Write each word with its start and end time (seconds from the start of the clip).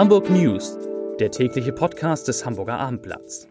Hamburg 0.00 0.30
News, 0.30 0.78
der 1.18 1.30
tägliche 1.30 1.72
Podcast 1.72 2.26
des 2.26 2.46
Hamburger 2.46 2.80
Abendblatts. 2.80 3.46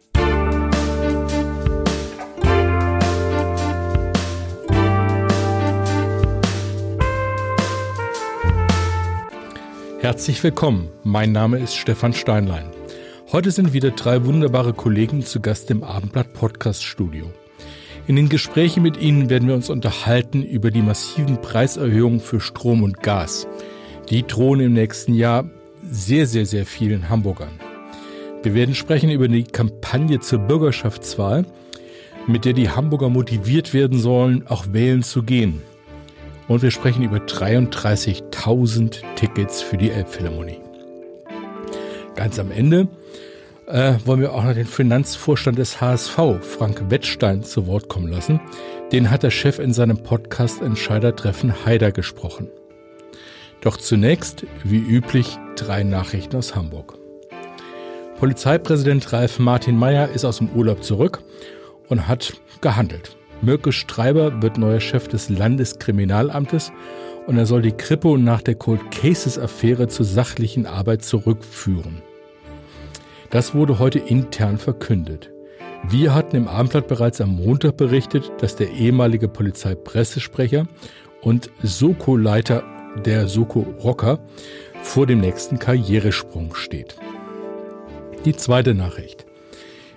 Herzlich 10.00 10.44
willkommen, 10.44 10.90
mein 11.04 11.32
Name 11.32 11.60
ist 11.60 11.76
Stefan 11.76 12.14
Steinlein. 12.14 12.72
Heute 13.32 13.52
sind 13.52 13.74
wieder 13.74 13.92
drei 13.92 14.26
wunderbare 14.26 14.74
Kollegen 14.74 15.24
zu 15.24 15.42
Gast 15.42 15.70
im 15.70 15.84
Abendblatt 15.84 16.34
Podcast 16.34 16.84
Studio. 16.84 17.32
In 18.08 18.16
den 18.16 18.28
Gesprächen 18.28 18.82
mit 18.82 18.98
Ihnen 19.00 19.30
werden 19.30 19.48
wir 19.48 19.54
uns 19.54 19.70
unterhalten 19.70 20.42
über 20.42 20.72
die 20.72 20.82
massiven 20.82 21.42
Preiserhöhungen 21.42 22.20
für 22.20 22.40
Strom 22.40 22.82
und 22.82 23.04
Gas. 23.04 23.46
Die 24.10 24.26
drohen 24.26 24.62
im 24.62 24.74
nächsten 24.74 25.14
Jahr 25.14 25.46
sehr, 25.90 26.26
sehr, 26.26 26.46
sehr 26.46 26.66
vielen 26.66 27.10
Hamburgern. 27.10 27.60
Wir 28.44 28.54
werden 28.54 28.76
sprechen 28.76 29.10
über 29.10 29.28
die 29.28 29.44
Kampagne 29.44 30.20
zur 30.20 30.40
Bürgerschaftswahl, 30.40 31.46
mit 32.28 32.46
der 32.46 32.54
die 32.54 32.70
Hamburger 32.70 33.10
motiviert 33.10 33.74
werden 33.74 34.00
sollen, 34.00 34.48
auch 34.48 34.68
wählen 34.72 35.04
zu 35.04 35.24
gehen. 35.24 35.62
Und 36.48 36.62
wir 36.62 36.72
sprechen 36.72 37.04
über 37.04 37.18
33.000 37.18 39.02
Tickets 39.16 39.62
für 39.62 39.78
die 39.78 39.92
Elbphilharmonie. 39.92 40.60
Ganz 42.16 42.40
am 42.40 42.52
Ende 42.52 42.88
äh, 43.68 43.94
wollen 44.06 44.22
wir 44.22 44.34
auch 44.34 44.44
noch 44.44 44.54
den 44.54 44.66
Finanzvorstand 44.66 45.58
des 45.58 45.80
HSV, 45.80 46.18
Frank 46.42 46.90
Wettstein, 46.90 47.44
zu 47.44 47.68
Wort 47.68 47.88
kommen 47.88 48.08
lassen. 48.08 48.40
Den 48.92 49.12
hat 49.12 49.24
der 49.24 49.30
Chef 49.30 49.60
in 49.60 49.74
seinem 49.74 50.02
Podcast 50.02 50.62
Entscheidertreffen 50.62 51.66
Haider 51.66 51.92
gesprochen. 51.92 52.50
Doch 53.62 53.78
zunächst, 53.78 54.46
wie 54.64 54.80
üblich, 54.80 55.38
drei 55.56 55.84
Nachrichten 55.84 56.38
aus 56.38 56.56
Hamburg. 56.56 56.98
Polizeipräsident 58.20 59.12
Ralf 59.12 59.40
Martin 59.40 59.78
Mayer 59.78 60.10
ist 60.10 60.26
aus 60.26 60.38
dem 60.38 60.50
Urlaub 60.50 60.84
zurück 60.84 61.22
und 61.90 62.08
hat 62.08 62.34
gehandelt. 62.62 63.18
Mirke 63.42 63.72
Streiber 63.72 64.42
wird 64.42 64.58
neuer 64.58 64.80
Chef 64.80 65.08
des 65.08 65.30
Landeskriminalamtes 65.30 66.72
und 67.28 67.38
er 67.38 67.46
soll 67.46 67.62
die 67.62 67.72
Kripo 67.72 68.18
nach 68.18 68.42
der 68.42 68.56
Cold 68.56 68.92
Cases 68.92 69.38
Affäre 69.38 69.88
zur 69.88 70.06
sachlichen 70.06 70.66
Arbeit 70.66 71.04
zurückführen. 71.04 72.02
Das 73.30 73.54
wurde 73.54 73.80
heute 73.80 74.00
intern 74.00 74.58
verkündet. 74.58 75.32
Wir 75.88 76.14
hatten 76.14 76.36
im 76.36 76.48
Abendblatt 76.48 76.88
bereits 76.88 77.22
am 77.22 77.36
Montag 77.36 77.78
berichtet, 77.78 78.32
dass 78.40 78.56
der 78.56 78.72
ehemalige 78.72 79.28
Polizeipressesprecher 79.28 80.68
und 81.22 81.50
Soko-Leiter 81.64 82.64
der 83.06 83.28
Soko 83.28 83.66
Rocker 83.84 84.20
vor 84.82 85.08
dem 85.08 85.20
nächsten 85.20 85.60
Karrieresprung 85.60 86.56
steht. 86.56 86.96
Die 88.26 88.36
zweite 88.36 88.74
Nachricht. 88.74 89.26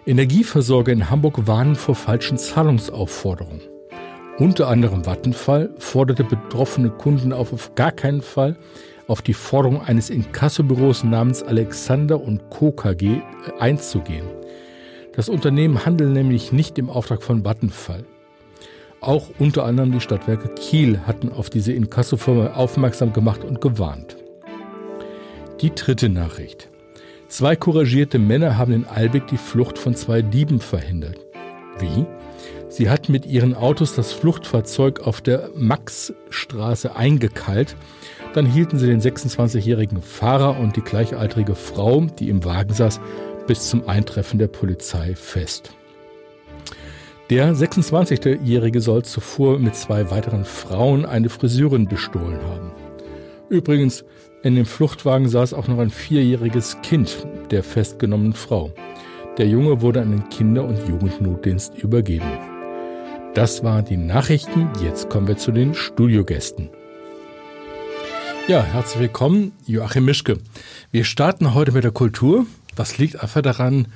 Energieversorger 0.06 0.92
in 0.92 1.10
Hamburg 1.10 1.46
warnen 1.46 1.76
vor 1.76 1.94
falschen 1.94 2.38
Zahlungsaufforderungen. 2.38 3.60
Unter 4.38 4.68
anderem 4.68 5.04
Vattenfall 5.04 5.70
forderte 5.78 6.24
betroffene 6.24 6.90
Kunden 6.90 7.32
auf, 7.32 7.52
auf 7.52 7.74
gar 7.74 7.92
keinen 7.92 8.22
Fall 8.22 8.56
auf 9.06 9.22
die 9.22 9.34
Forderung 9.34 9.82
eines 9.82 10.10
Inkassobüros 10.10 11.04
namens 11.04 11.42
Alexander 11.42 12.20
und 12.20 12.50
Co. 12.50 12.72
KG 12.72 13.20
einzugehen. 13.58 14.26
Das 15.14 15.28
Unternehmen 15.28 15.84
handelt 15.84 16.10
nämlich 16.10 16.52
nicht 16.52 16.78
im 16.78 16.88
Auftrag 16.88 17.22
von 17.22 17.44
Vattenfall. 17.44 18.04
Auch 19.02 19.30
unter 19.40 19.64
anderem 19.64 19.90
die 19.90 20.00
Stadtwerke 20.00 20.48
Kiel 20.54 21.00
hatten 21.00 21.32
auf 21.32 21.50
diese 21.50 21.72
Inkassofirma 21.72 22.52
aufmerksam 22.54 23.12
gemacht 23.12 23.42
und 23.42 23.60
gewarnt. 23.60 24.16
Die 25.60 25.74
dritte 25.74 26.08
Nachricht. 26.08 26.68
Zwei 27.26 27.56
couragierte 27.56 28.20
Männer 28.20 28.56
haben 28.56 28.72
in 28.72 28.86
Albeck 28.86 29.26
die 29.26 29.38
Flucht 29.38 29.76
von 29.76 29.96
zwei 29.96 30.22
Dieben 30.22 30.60
verhindert. 30.60 31.18
Wie? 31.80 32.06
Sie 32.68 32.90
hatten 32.90 33.10
mit 33.10 33.26
ihren 33.26 33.54
Autos 33.54 33.96
das 33.96 34.12
Fluchtfahrzeug 34.12 35.00
auf 35.00 35.20
der 35.20 35.50
Maxstraße 35.56 36.94
eingekeilt. 36.94 37.74
Dann 38.34 38.46
hielten 38.46 38.78
sie 38.78 38.86
den 38.86 39.00
26-jährigen 39.00 40.00
Fahrer 40.00 40.60
und 40.60 40.76
die 40.76 40.80
gleichaltrige 40.80 41.56
Frau, 41.56 42.06
die 42.20 42.28
im 42.28 42.44
Wagen 42.44 42.72
saß, 42.72 43.00
bis 43.48 43.68
zum 43.68 43.88
Eintreffen 43.88 44.38
der 44.38 44.46
Polizei 44.46 45.16
fest. 45.16 45.74
Der 47.30 47.54
26-Jährige 47.54 48.80
soll 48.80 49.04
zuvor 49.04 49.58
mit 49.58 49.74
zwei 49.74 50.10
weiteren 50.10 50.44
Frauen 50.44 51.06
eine 51.06 51.28
Friseurin 51.28 51.88
bestohlen 51.88 52.42
haben. 52.42 52.72
Übrigens, 53.48 54.04
in 54.42 54.56
dem 54.56 54.66
Fluchtwagen 54.66 55.28
saß 55.28 55.54
auch 55.54 55.68
noch 55.68 55.78
ein 55.78 55.90
vierjähriges 55.90 56.78
Kind 56.82 57.26
der 57.50 57.62
festgenommenen 57.62 58.32
Frau. 58.32 58.72
Der 59.38 59.46
Junge 59.46 59.80
wurde 59.80 60.02
an 60.02 60.10
den 60.10 60.28
Kinder- 60.28 60.64
und 60.64 60.88
Jugendnotdienst 60.88 61.78
übergeben. 61.78 62.38
Das 63.34 63.62
waren 63.64 63.84
die 63.84 63.96
Nachrichten. 63.96 64.68
Jetzt 64.82 65.08
kommen 65.08 65.26
wir 65.26 65.38
zu 65.38 65.52
den 65.52 65.74
Studiogästen. 65.74 66.68
Ja, 68.48 68.62
herzlich 68.62 69.00
willkommen, 69.00 69.52
Joachim 69.66 70.04
Mischke. 70.04 70.38
Wir 70.90 71.04
starten 71.04 71.54
heute 71.54 71.72
mit 71.72 71.84
der 71.84 71.92
Kultur. 71.92 72.44
Das 72.74 72.98
liegt 72.98 73.22
einfach 73.22 73.40
daran, 73.40 73.86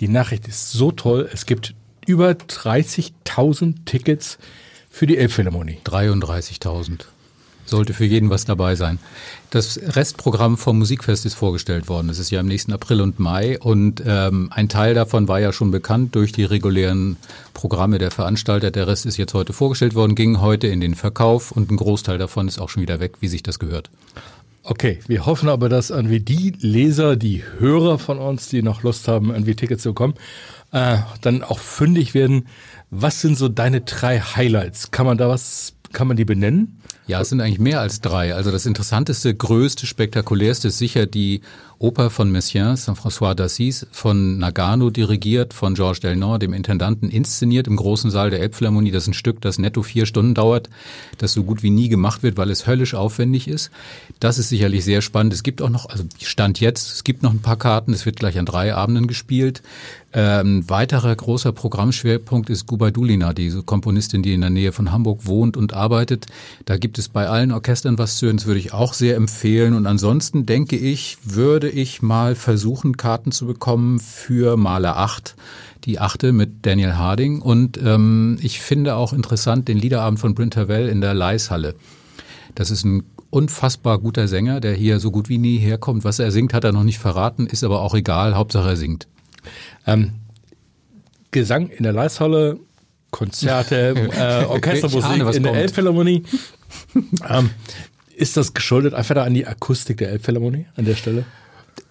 die 0.00 0.08
Nachricht 0.08 0.48
ist 0.48 0.72
so 0.72 0.90
toll. 0.90 1.28
Es 1.32 1.46
gibt 1.46 1.74
über 2.06 2.30
30.000 2.30 3.84
Tickets 3.84 4.38
für 4.90 5.06
die 5.06 5.16
Elbphilharmonie. 5.16 5.78
33.000. 5.84 7.04
Sollte 7.64 7.94
für 7.94 8.04
jeden 8.04 8.28
was 8.28 8.44
dabei 8.44 8.74
sein. 8.74 8.98
Das 9.50 9.80
Restprogramm 9.82 10.58
vom 10.58 10.78
Musikfest 10.78 11.24
ist 11.24 11.34
vorgestellt 11.34 11.88
worden. 11.88 12.08
Das 12.08 12.18
ist 12.18 12.30
ja 12.30 12.40
im 12.40 12.46
nächsten 12.46 12.72
April 12.72 13.00
und 13.00 13.20
Mai 13.20 13.58
und 13.58 14.02
ähm, 14.04 14.50
ein 14.52 14.68
Teil 14.68 14.94
davon 14.94 15.28
war 15.28 15.38
ja 15.38 15.52
schon 15.52 15.70
bekannt 15.70 16.14
durch 16.16 16.32
die 16.32 16.44
regulären 16.44 17.16
Programme 17.54 17.98
der 17.98 18.10
Veranstalter. 18.10 18.72
Der 18.72 18.88
Rest 18.88 19.06
ist 19.06 19.16
jetzt 19.16 19.32
heute 19.32 19.52
vorgestellt 19.52 19.94
worden, 19.94 20.16
ging 20.16 20.40
heute 20.40 20.66
in 20.66 20.80
den 20.80 20.96
Verkauf 20.96 21.52
und 21.52 21.70
ein 21.70 21.76
Großteil 21.76 22.18
davon 22.18 22.48
ist 22.48 22.58
auch 22.58 22.68
schon 22.68 22.82
wieder 22.82 22.98
weg, 22.98 23.14
wie 23.20 23.28
sich 23.28 23.44
das 23.44 23.60
gehört. 23.60 23.90
Okay, 24.64 25.00
wir 25.06 25.26
hoffen 25.26 25.48
aber, 25.48 25.68
dass 25.68 25.90
irgendwie 25.90 26.20
die 26.20 26.54
Leser, 26.60 27.16
die 27.16 27.42
Hörer 27.58 27.98
von 27.98 28.18
uns, 28.18 28.48
die 28.48 28.62
noch 28.62 28.82
Lust 28.82 29.08
haben, 29.08 29.30
irgendwie 29.30 29.56
Tickets 29.56 29.82
zu 29.82 29.90
bekommen, 29.90 30.14
äh, 30.72 30.98
dann 31.20 31.42
auch 31.42 31.58
fündig 31.58 32.14
werden. 32.14 32.48
Was 32.90 33.20
sind 33.20 33.36
so 33.36 33.48
deine 33.48 33.82
drei 33.82 34.20
Highlights? 34.20 34.90
Kann 34.90 35.06
man 35.06 35.18
da 35.18 35.28
was, 35.28 35.74
kann 35.92 36.08
man 36.08 36.16
die 36.16 36.24
benennen? 36.24 36.81
Ja, 37.06 37.20
es 37.20 37.30
sind 37.30 37.40
eigentlich 37.40 37.58
mehr 37.58 37.80
als 37.80 38.00
drei. 38.00 38.34
Also 38.34 38.50
das 38.50 38.64
interessanteste, 38.66 39.34
größte, 39.34 39.86
spektakulärste 39.86 40.68
ist 40.68 40.78
sicher 40.78 41.06
die 41.06 41.40
Oper 41.82 42.10
von 42.10 42.30
Messiaen, 42.30 42.76
Saint-François 42.76 43.34
d'Assise, 43.34 43.88
von 43.90 44.38
Nagano 44.38 44.90
dirigiert, 44.90 45.52
von 45.52 45.74
Georges 45.74 45.98
Delnord, 45.98 46.42
dem 46.42 46.52
Intendanten, 46.52 47.10
inszeniert 47.10 47.66
im 47.66 47.74
großen 47.74 48.08
Saal 48.12 48.30
der 48.30 48.40
Elbphilharmonie. 48.40 48.92
Das 48.92 49.02
ist 49.02 49.08
ein 49.08 49.14
Stück, 49.14 49.40
das 49.40 49.58
netto 49.58 49.82
vier 49.82 50.06
Stunden 50.06 50.34
dauert, 50.34 50.70
das 51.18 51.32
so 51.32 51.42
gut 51.42 51.64
wie 51.64 51.70
nie 51.70 51.88
gemacht 51.88 52.22
wird, 52.22 52.36
weil 52.36 52.50
es 52.50 52.68
höllisch 52.68 52.94
aufwendig 52.94 53.48
ist. 53.48 53.72
Das 54.20 54.38
ist 54.38 54.48
sicherlich 54.48 54.84
sehr 54.84 55.02
spannend. 55.02 55.32
Es 55.32 55.42
gibt 55.42 55.60
auch 55.60 55.70
noch, 55.70 55.86
also 55.86 56.04
Stand 56.22 56.60
jetzt, 56.60 56.92
es 56.92 57.02
gibt 57.02 57.24
noch 57.24 57.32
ein 57.32 57.42
paar 57.42 57.56
Karten. 57.56 57.92
Es 57.92 58.06
wird 58.06 58.16
gleich 58.16 58.38
an 58.38 58.46
drei 58.46 58.72
Abenden 58.74 59.08
gespielt. 59.08 59.62
Ähm, 60.14 60.68
weiterer 60.68 61.16
großer 61.16 61.52
Programmschwerpunkt 61.52 62.50
ist 62.50 62.66
Gubadulina, 62.66 63.32
die 63.32 63.50
Komponistin, 63.64 64.22
die 64.22 64.34
in 64.34 64.42
der 64.42 64.50
Nähe 64.50 64.72
von 64.72 64.92
Hamburg 64.92 65.26
wohnt 65.26 65.56
und 65.56 65.72
arbeitet. 65.72 66.26
Da 66.66 66.76
gibt 66.82 66.98
es 66.98 67.08
bei 67.08 67.28
allen 67.28 67.52
Orchestern 67.52 67.96
was 67.96 68.18
zu 68.18 68.26
hören. 68.26 68.36
Das 68.36 68.44
würde 68.44 68.60
ich 68.60 68.74
auch 68.74 68.92
sehr 68.92 69.16
empfehlen. 69.16 69.72
Und 69.72 69.86
ansonsten 69.86 70.44
denke 70.44 70.76
ich, 70.76 71.16
würde 71.24 71.70
ich 71.70 72.02
mal 72.02 72.34
versuchen, 72.34 72.98
Karten 72.98 73.32
zu 73.32 73.46
bekommen 73.46 73.98
für 74.00 74.58
Maler 74.58 74.98
8, 74.98 75.34
die 75.84 75.98
achte 75.98 76.32
mit 76.32 76.66
Daniel 76.66 76.96
Harding. 76.96 77.40
Und 77.40 77.80
ähm, 77.82 78.36
ich 78.42 78.60
finde 78.60 78.96
auch 78.96 79.14
interessant 79.14 79.68
den 79.68 79.78
Liederabend 79.78 80.20
von 80.20 80.34
Bryn 80.34 80.50
Terwell 80.50 80.88
in 80.88 81.00
der 81.00 81.14
Leishalle. 81.14 81.74
Das 82.54 82.70
ist 82.70 82.84
ein 82.84 83.04
unfassbar 83.30 83.98
guter 83.98 84.28
Sänger, 84.28 84.60
der 84.60 84.74
hier 84.74 84.98
so 84.98 85.10
gut 85.10 85.30
wie 85.30 85.38
nie 85.38 85.56
herkommt. 85.56 86.04
Was 86.04 86.18
er 86.18 86.30
singt, 86.30 86.52
hat 86.52 86.64
er 86.64 86.72
noch 86.72 86.84
nicht 86.84 86.98
verraten, 86.98 87.46
ist 87.46 87.64
aber 87.64 87.80
auch 87.80 87.94
egal. 87.94 88.34
Hauptsache 88.34 88.70
er 88.70 88.76
singt. 88.76 89.08
Ähm, 89.86 90.12
Gesang 91.30 91.68
in 91.68 91.84
der 91.84 91.94
Leishalle, 91.94 92.58
Konzerte, 93.12 93.94
äh, 94.18 94.44
Orchestermusik 94.46 95.34
in 95.36 95.42
der 95.44 95.54
Elbphilharmonie. 95.54 96.24
ähm, 97.28 97.50
ist 98.16 98.36
das 98.36 98.54
geschuldet 98.54 98.94
einfach 98.94 99.14
da 99.14 99.24
an 99.24 99.34
die 99.34 99.46
Akustik 99.46 99.96
der 99.98 100.10
Elbphilharmonie 100.10 100.66
an 100.76 100.84
der 100.84 100.96
Stelle? 100.96 101.24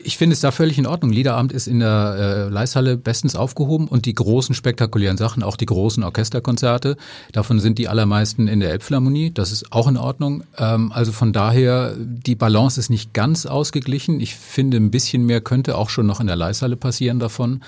Ich 0.04 0.18
finde 0.18 0.34
es 0.34 0.40
da 0.40 0.52
völlig 0.52 0.78
in 0.78 0.88
Ordnung. 0.88 1.12
Liederabend 1.12 1.52
ist 1.52 1.68
in 1.68 1.80
der 1.80 2.16
äh, 2.18 2.50
Leishalle 2.50 2.98
bestens 2.98 3.36
aufgehoben 3.36 3.88
und 3.88 4.06
die 4.06 4.16
großen 4.16 4.56
spektakulären 4.56 5.18
Sachen, 5.18 5.44
auch 5.44 5.56
die 5.56 5.66
großen 5.66 6.04
Orchesterkonzerte, 6.04 6.98
davon 7.32 7.60
sind 7.60 7.78
die 7.78 7.88
allermeisten 7.88 8.48
in 8.48 8.60
der 8.60 8.72
Elbphilharmonie. 8.72 9.32
Das 9.32 9.52
ist 9.52 9.72
auch 9.72 9.88
in 9.88 9.98
Ordnung. 9.98 10.44
Ähm, 10.58 10.92
also 10.92 11.12
von 11.12 11.34
daher, 11.34 11.96
die 11.98 12.36
Balance 12.36 12.80
ist 12.80 12.90
nicht 12.90 13.14
ganz 13.14 13.46
ausgeglichen. 13.46 14.20
Ich 14.20 14.36
finde, 14.36 14.78
ein 14.78 14.92
bisschen 14.92 15.26
mehr 15.26 15.42
könnte 15.42 15.78
auch 15.78 15.90
schon 15.90 16.08
noch 16.08 16.20
in 16.20 16.28
der 16.28 16.36
Leishalle 16.36 16.78
passieren 16.78 17.20
davon. 17.20 17.62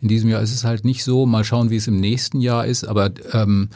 In 0.00 0.08
diesem 0.08 0.30
Jahr 0.30 0.42
ist 0.42 0.54
es 0.54 0.64
halt 0.64 0.84
nicht 0.84 1.02
so. 1.02 1.26
Mal 1.26 1.44
schauen, 1.44 1.70
wie 1.70 1.76
es 1.76 1.88
im 1.88 1.98
nächsten 1.98 2.40
Jahr 2.40 2.66
ist. 2.66 2.84
Aber 2.84 3.10
ähm, 3.32 3.68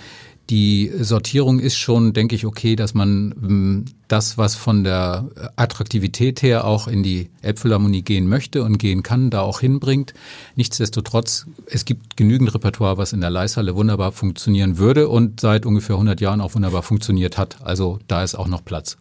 Die 0.50 0.90
Sortierung 1.00 1.58
ist 1.58 1.76
schon, 1.76 2.12
denke 2.12 2.34
ich, 2.34 2.44
okay, 2.44 2.76
dass 2.76 2.92
man 2.92 3.34
ähm, 3.42 3.84
das, 4.08 4.36
was 4.36 4.54
von 4.54 4.84
der 4.84 5.30
Attraktivität 5.56 6.42
her 6.42 6.66
auch 6.66 6.86
in 6.86 7.02
die 7.02 7.30
Elbphilharmonie 7.40 8.02
gehen 8.02 8.28
möchte 8.28 8.62
und 8.62 8.76
gehen 8.76 9.02
kann, 9.02 9.30
da 9.30 9.40
auch 9.40 9.60
hinbringt. 9.60 10.12
Nichtsdestotrotz, 10.54 11.46
es 11.66 11.86
gibt 11.86 12.18
genügend 12.18 12.54
Repertoire, 12.54 12.98
was 12.98 13.14
in 13.14 13.22
der 13.22 13.30
Leishalle 13.30 13.74
wunderbar 13.74 14.12
funktionieren 14.12 14.76
würde 14.76 15.08
und 15.08 15.40
seit 15.40 15.64
ungefähr 15.64 15.96
100 15.96 16.20
Jahren 16.20 16.42
auch 16.42 16.54
wunderbar 16.54 16.82
funktioniert 16.82 17.38
hat. 17.38 17.56
Also 17.62 17.98
da 18.06 18.22
ist 18.22 18.34
auch 18.34 18.48
noch 18.48 18.64
Platz. 18.64 18.98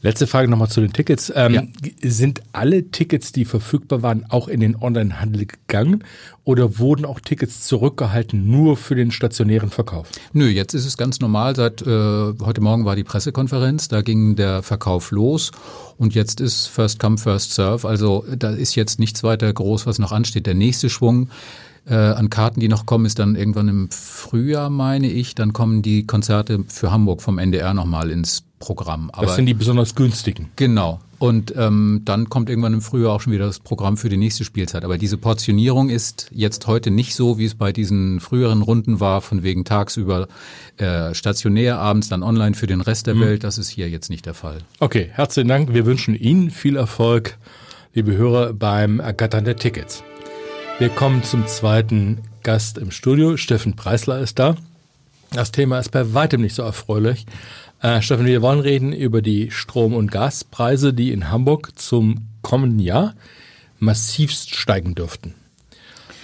Letzte 0.00 0.28
Frage 0.28 0.48
nochmal 0.48 0.68
zu 0.68 0.80
den 0.80 0.92
Tickets. 0.92 1.32
Ähm, 1.34 1.54
ja. 1.54 1.62
Sind 2.02 2.42
alle 2.52 2.90
Tickets, 2.90 3.32
die 3.32 3.44
verfügbar 3.44 4.02
waren, 4.02 4.24
auch 4.28 4.46
in 4.46 4.60
den 4.60 4.76
Onlinehandel 4.80 5.46
gegangen 5.46 6.04
oder 6.44 6.78
wurden 6.78 7.04
auch 7.04 7.18
Tickets 7.18 7.66
zurückgehalten 7.66 8.48
nur 8.48 8.76
für 8.76 8.94
den 8.94 9.10
stationären 9.10 9.70
Verkauf? 9.70 10.08
Nö, 10.32 10.46
jetzt 10.46 10.74
ist 10.74 10.86
es 10.86 10.96
ganz 10.96 11.18
normal. 11.18 11.56
Seit 11.56 11.82
äh, 11.82 11.86
heute 11.86 12.60
Morgen 12.60 12.84
war 12.84 12.94
die 12.94 13.02
Pressekonferenz, 13.02 13.88
da 13.88 14.02
ging 14.02 14.36
der 14.36 14.62
Verkauf 14.62 15.10
los 15.10 15.50
und 15.96 16.14
jetzt 16.14 16.40
ist 16.40 16.66
First 16.66 17.00
Come 17.00 17.18
First 17.18 17.54
Serve. 17.54 17.86
Also 17.86 18.24
da 18.36 18.50
ist 18.50 18.76
jetzt 18.76 19.00
nichts 19.00 19.24
weiter 19.24 19.52
groß, 19.52 19.86
was 19.86 19.98
noch 19.98 20.12
ansteht. 20.12 20.46
Der 20.46 20.54
nächste 20.54 20.90
Schwung 20.90 21.28
äh, 21.86 21.94
an 21.94 22.30
Karten, 22.30 22.60
die 22.60 22.68
noch 22.68 22.86
kommen, 22.86 23.04
ist 23.04 23.18
dann 23.18 23.34
irgendwann 23.34 23.68
im 23.68 23.90
Frühjahr, 23.90 24.70
meine 24.70 25.10
ich. 25.10 25.34
Dann 25.34 25.52
kommen 25.52 25.82
die 25.82 26.06
Konzerte 26.06 26.64
für 26.68 26.92
Hamburg 26.92 27.20
vom 27.20 27.38
NDR 27.38 27.74
nochmal 27.74 28.10
ins 28.10 28.44
Programm. 28.58 29.10
Aber 29.12 29.26
das 29.26 29.36
sind 29.36 29.46
die 29.46 29.54
besonders 29.54 29.94
günstigen. 29.94 30.50
Genau. 30.56 31.00
Und 31.18 31.52
ähm, 31.56 32.02
dann 32.04 32.28
kommt 32.28 32.48
irgendwann 32.48 32.74
im 32.74 32.80
Frühjahr 32.80 33.12
auch 33.12 33.20
schon 33.20 33.32
wieder 33.32 33.46
das 33.46 33.58
Programm 33.58 33.96
für 33.96 34.08
die 34.08 34.16
nächste 34.16 34.44
Spielzeit. 34.44 34.84
Aber 34.84 34.98
diese 34.98 35.16
Portionierung 35.16 35.90
ist 35.90 36.28
jetzt 36.32 36.66
heute 36.68 36.92
nicht 36.92 37.14
so, 37.16 37.38
wie 37.38 37.44
es 37.44 37.56
bei 37.56 37.72
diesen 37.72 38.20
früheren 38.20 38.62
Runden 38.62 39.00
war, 39.00 39.20
von 39.20 39.42
wegen 39.42 39.64
tagsüber 39.64 40.28
äh, 40.76 41.14
stationär, 41.14 41.78
abends 41.78 42.08
dann 42.08 42.22
online 42.22 42.54
für 42.54 42.68
den 42.68 42.80
Rest 42.80 43.08
der 43.08 43.14
mhm. 43.14 43.20
Welt. 43.20 43.44
Das 43.44 43.58
ist 43.58 43.68
hier 43.68 43.88
jetzt 43.88 44.10
nicht 44.10 44.26
der 44.26 44.34
Fall. 44.34 44.58
Okay, 44.78 45.10
herzlichen 45.12 45.48
Dank. 45.48 45.74
Wir 45.74 45.86
wünschen 45.86 46.14
Ihnen 46.14 46.50
viel 46.50 46.76
Erfolg, 46.76 47.36
liebe 47.94 48.16
Hörer, 48.16 48.52
beim 48.52 49.00
Ergattern 49.00 49.44
der 49.44 49.56
Tickets. 49.56 50.04
Wir 50.78 50.88
kommen 50.88 51.24
zum 51.24 51.48
zweiten 51.48 52.18
Gast 52.44 52.78
im 52.78 52.92
Studio. 52.92 53.36
Steffen 53.36 53.74
Preisler 53.74 54.20
ist 54.20 54.38
da. 54.38 54.56
Das 55.32 55.50
Thema 55.50 55.80
ist 55.80 55.90
bei 55.90 56.14
weitem 56.14 56.40
nicht 56.40 56.54
so 56.54 56.62
erfreulich. 56.62 57.26
Äh, 57.80 58.02
Steffen, 58.02 58.26
wir 58.26 58.42
wollen 58.42 58.60
reden 58.60 58.92
über 58.92 59.22
die 59.22 59.50
Strom- 59.50 59.94
und 59.94 60.10
Gaspreise, 60.10 60.92
die 60.92 61.12
in 61.12 61.30
Hamburg 61.30 61.78
zum 61.78 62.28
kommenden 62.42 62.80
Jahr 62.80 63.14
massivst 63.78 64.54
steigen 64.54 64.94
dürften. 64.94 65.34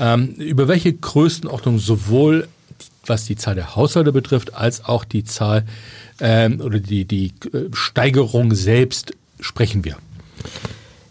Ähm, 0.01 0.35
über 0.35 0.67
welche 0.67 0.93
Größenordnung 0.93 1.79
sowohl 1.79 2.49
was 3.06 3.27
die 3.27 3.37
Zahl 3.37 3.55
der 3.55 3.77
Haushalte 3.77 4.12
betrifft, 4.12 4.55
als 4.55 4.85
auch 4.85 5.05
die 5.05 5.25
Zahl 5.25 5.65
ähm, 6.21 6.61
oder 6.61 6.81
die, 6.81 7.05
die 7.05 7.33
äh, 7.53 7.69
Steigerung 7.73 8.55
selbst 8.55 9.12
sprechen 9.41 9.85
wir? 9.85 9.97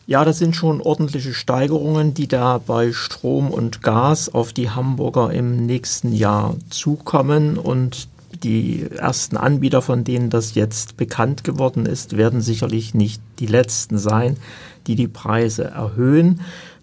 Ja, 0.06 0.26
das 0.26 0.38
sind 0.38 0.56
schon 0.56 0.82
ordentliche 0.82 1.34
Steigerungen, 1.34 2.14
die 2.14 2.28
da 2.28 2.58
bei 2.58 2.92
Strom 2.92 3.50
und 3.50 3.82
Gas 3.82 4.34
auf 4.34 4.52
die 4.52 4.70
Hamburger 4.70 5.32
im 5.32 5.66
nächsten 5.66 6.12
Jahr 6.12 6.58
zukommen. 6.70 7.58
Und 7.58 8.10
die 8.42 8.88
ersten 8.98 9.38
Anbieter, 9.38 9.82
von 9.82 10.04
denen 10.04 10.30
das 10.30 10.56
jetzt 10.56 10.98
bekannt 10.98 11.44
geworden 11.44 11.86
ist, 11.86 12.18
werden 12.18 12.42
sicherlich 12.42 12.94
nicht 12.94 13.22
die 13.40 13.48
letzten 13.48 13.98
sein, 13.98 14.38
die 14.88 14.96
die 14.96 15.08
Preise 15.08 15.66
erhöhen. 15.66 16.42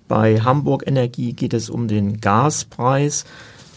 Bei 0.09 0.41
Hamburg 0.41 0.85
Energie 0.87 1.33
geht 1.33 1.55
es 1.55 1.71
um 1.71 1.87
den 1.87 2.21
Gaspreis. 2.21 3.25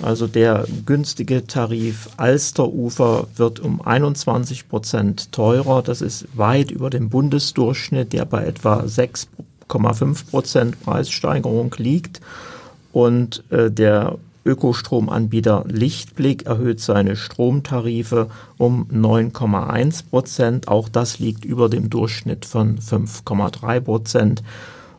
Also 0.02 0.28
der 0.28 0.66
günstige 0.86 1.46
Tarif 1.46 2.10
Alsterufer 2.18 3.28
wird 3.36 3.60
um 3.60 3.82
21 3.82 4.68
Prozent 4.68 5.32
teurer. 5.32 5.84
Das 5.84 6.02
ist 6.02 6.26
weit 6.36 6.72
über 6.72 6.90
dem 6.90 7.10
Bundesdurchschnitt, 7.10 8.14
der 8.14 8.26
bei 8.26 8.46
etwa 8.46 8.80
6,5 8.82 10.30
Prozent 10.30 10.84
Preissteigerung 10.84 11.74
liegt. 11.78 12.22
Und 12.92 13.44
äh, 13.52 13.70
der 13.70 14.18
Ökostromanbieter 14.46 15.64
Lichtblick 15.68 16.46
erhöht 16.46 16.80
seine 16.80 17.16
Stromtarife 17.16 18.30
um 18.58 18.88
9,1 18.92 20.10
Prozent. 20.10 20.68
Auch 20.68 20.90
das 20.90 21.20
liegt 21.20 21.46
über 21.46 21.70
dem 21.70 21.90
Durchschnitt 21.90 22.46
von 22.46 22.80
5,3 22.80 23.80
Prozent. 23.80 24.44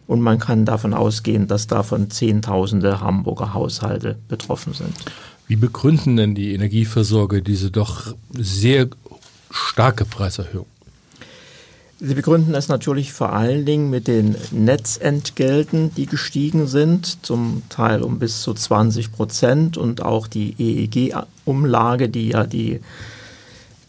Und 0.07 0.21
man 0.21 0.39
kann 0.39 0.65
davon 0.65 0.95
ausgehen, 0.95 1.47
dass 1.47 1.67
davon 1.67 2.11
Zehntausende 2.11 3.01
Hamburger 3.01 3.55
Haushalte 3.55 4.19
betroffen 4.29 4.75
sind. 4.75 4.95
Wie 5.47 5.57
begründen 5.57 6.17
denn 6.17 6.35
die 6.35 6.55
Energieversorger 6.55 7.41
diese 7.41 7.71
doch 7.71 8.15
sehr 8.33 8.89
starke 9.51 10.05
Preiserhöhung? 10.05 10.67
Sie 12.01 12.15
begründen 12.15 12.55
es 12.55 12.69
natürlich 12.69 13.13
vor 13.13 13.33
allen 13.33 13.65
Dingen 13.65 13.89
mit 13.89 14.09
den 14.09 14.37
Netzentgelten, 14.51 15.95
die 15.95 16.07
gestiegen 16.07 16.67
sind, 16.67 17.25
zum 17.25 17.63
Teil 17.69 18.03
um 18.03 18.19
bis 18.19 18.43
zu 18.43 18.53
20 18.53 19.13
Prozent. 19.13 19.77
Und 19.77 20.03
auch 20.03 20.27
die 20.27 20.55
EEG-Umlage, 20.59 22.09
die 22.09 22.31
ja 22.31 22.45
die, 22.45 22.81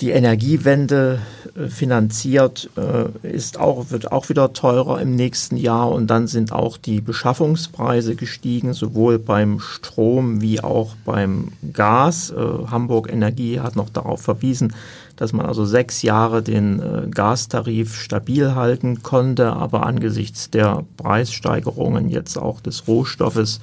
die 0.01 0.11
Energiewende 0.11 1.19
äh, 1.55 1.67
finanziert, 1.67 2.69
äh, 2.75 3.27
ist 3.27 3.59
auch, 3.59 3.91
wird 3.91 4.11
auch 4.11 4.29
wieder 4.29 4.53
teurer 4.53 4.99
im 5.01 5.15
nächsten 5.15 5.57
Jahr 5.57 5.91
und 5.91 6.07
dann 6.07 6.27
sind 6.27 6.51
auch 6.51 6.77
die 6.77 7.01
Beschaffungspreise 7.01 8.15
gestiegen, 8.15 8.73
sowohl 8.73 9.19
beim 9.19 9.59
Strom 9.59 10.41
wie 10.41 10.61
auch 10.61 10.95
beim 11.05 11.53
Gas. 11.73 12.31
Äh, 12.31 12.35
Hamburg 12.67 13.11
Energie 13.11 13.59
hat 13.59 13.75
noch 13.75 13.89
darauf 13.89 14.21
verwiesen, 14.21 14.73
dass 15.15 15.31
man 15.31 15.45
also 15.45 15.65
sechs 15.65 16.01
Jahre 16.01 16.43
den 16.43 17.09
Gastarif 17.11 17.95
stabil 17.95 18.53
halten 18.53 19.01
konnte, 19.01 19.53
aber 19.53 19.85
angesichts 19.85 20.49
der 20.49 20.83
Preissteigerungen 20.97 22.09
jetzt 22.09 22.37
auch 22.37 22.59
des 22.59 22.85
Rohstoffes 22.85 23.61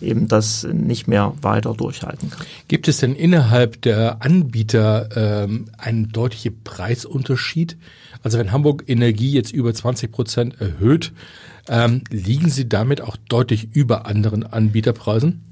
eben 0.00 0.28
das 0.28 0.64
nicht 0.64 1.08
mehr 1.08 1.34
weiter 1.42 1.74
durchhalten 1.74 2.30
kann. 2.30 2.46
Gibt 2.68 2.88
es 2.88 2.98
denn 2.98 3.14
innerhalb 3.14 3.82
der 3.82 4.22
Anbieter 4.22 5.08
ähm, 5.16 5.66
einen 5.78 6.10
deutlichen 6.10 6.62
Preisunterschied? 6.62 7.76
Also 8.22 8.38
wenn 8.38 8.52
Hamburg 8.52 8.84
Energie 8.86 9.32
jetzt 9.32 9.52
über 9.52 9.74
20 9.74 10.10
Prozent 10.10 10.60
erhöht, 10.60 11.12
ähm, 11.68 12.02
liegen 12.10 12.50
Sie 12.50 12.68
damit 12.68 13.00
auch 13.00 13.16
deutlich 13.28 13.74
über 13.74 14.06
anderen 14.06 14.44
Anbieterpreisen? 14.44 15.42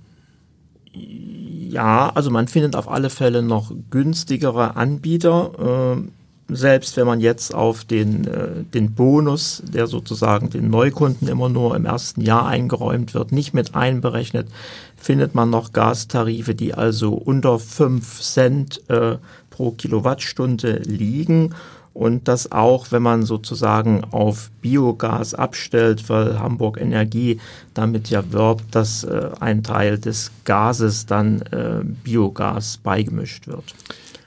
Ja, 0.94 2.10
also 2.10 2.30
man 2.30 2.48
findet 2.48 2.76
auf 2.76 2.88
alle 2.88 3.08
Fälle 3.08 3.42
noch 3.42 3.72
günstigere 3.90 4.76
Anbieter. 4.76 5.96
Äh, 5.96 6.21
selbst 6.54 6.96
wenn 6.96 7.06
man 7.06 7.20
jetzt 7.20 7.54
auf 7.54 7.84
den, 7.84 8.26
äh, 8.26 8.64
den 8.74 8.94
Bonus, 8.94 9.62
der 9.66 9.86
sozusagen 9.86 10.50
den 10.50 10.70
Neukunden 10.70 11.28
immer 11.28 11.48
nur 11.48 11.76
im 11.76 11.84
ersten 11.84 12.20
Jahr 12.20 12.46
eingeräumt 12.46 13.14
wird, 13.14 13.32
nicht 13.32 13.54
mit 13.54 13.74
einberechnet, 13.74 14.48
findet 14.96 15.34
man 15.34 15.50
noch 15.50 15.72
Gastarife, 15.72 16.54
die 16.54 16.74
also 16.74 17.14
unter 17.14 17.58
5 17.58 18.20
Cent 18.20 18.88
äh, 18.88 19.16
pro 19.50 19.72
Kilowattstunde 19.72 20.82
liegen 20.84 21.54
und 21.94 22.28
das 22.28 22.52
auch, 22.52 22.90
wenn 22.90 23.02
man 23.02 23.22
sozusagen 23.22 24.04
auf 24.10 24.50
Biogas 24.60 25.34
abstellt, 25.34 26.08
weil 26.08 26.38
Hamburg 26.38 26.80
Energie 26.80 27.38
damit 27.74 28.08
ja 28.10 28.32
wirbt, 28.32 28.74
dass 28.74 29.04
äh, 29.04 29.30
ein 29.40 29.62
Teil 29.62 29.98
des 29.98 30.30
Gases 30.44 31.06
dann 31.06 31.42
äh, 31.42 31.80
Biogas 31.82 32.78
beigemischt 32.78 33.46
wird. 33.46 33.74